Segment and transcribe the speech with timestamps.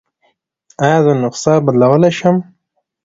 [0.83, 2.35] ایا زه نسخه بدلولی شم؟